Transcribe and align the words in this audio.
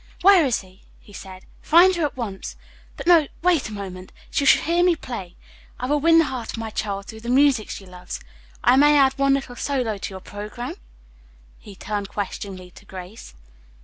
"Where 0.23 0.43
is 0.47 0.57
she?" 0.61 0.81
he 0.99 1.13
said. 1.13 1.45
"Find 1.61 1.95
her 1.95 2.03
at 2.05 2.17
once. 2.17 2.55
But, 2.97 3.05
no, 3.05 3.27
wait 3.43 3.69
a 3.69 3.71
moment. 3.71 4.11
She 4.31 4.45
shall 4.45 4.63
hear 4.63 4.83
me 4.83 4.95
play! 4.95 5.35
I 5.79 5.85
will 5.85 5.99
win 5.99 6.17
the 6.17 6.25
heart 6.25 6.49
of 6.53 6.57
my 6.57 6.71
child 6.71 7.05
through 7.05 7.19
the 7.19 7.29
music 7.29 7.69
she 7.69 7.85
loves, 7.85 8.19
I 8.63 8.77
may 8.77 8.97
add 8.97 9.13
one 9.19 9.35
little 9.35 9.55
solo 9.55 9.99
to 9.99 10.09
your 10.09 10.19
programme?" 10.19 10.77
he 11.59 11.75
turned 11.75 12.09
questioningly 12.09 12.71
to 12.71 12.85
Grace. 12.85 13.35